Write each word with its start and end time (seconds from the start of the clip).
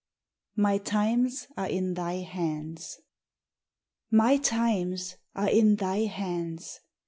'MY 0.55 0.79
TIMES 0.79 1.47
ARE 1.57 1.69
IN 1.69 1.93
THY 1.93 2.21
HANDS.' 2.23 2.97
'MY 4.09 4.37
times 4.37 5.15
are 5.35 5.49
in 5.51 5.75
Thy 5.75 6.05
hands! 6.05 6.79